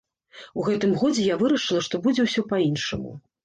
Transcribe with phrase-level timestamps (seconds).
[0.61, 3.17] У гэтым годзе я вырашыла, што будзе ўсё па-іншаму.